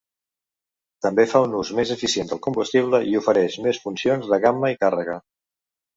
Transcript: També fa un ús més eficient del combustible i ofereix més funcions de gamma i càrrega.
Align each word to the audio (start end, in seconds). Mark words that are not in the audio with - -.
També 1.05 1.25
fa 1.33 1.41
un 1.47 1.53
ús 1.59 1.69
més 1.79 1.91
eficient 1.95 2.31
del 2.31 2.41
combustible 2.47 3.03
i 3.11 3.15
ofereix 3.21 3.59
més 3.67 3.81
funcions 3.87 4.29
de 4.33 4.41
gamma 4.47 4.73
i 4.75 4.79
càrrega. 4.87 5.21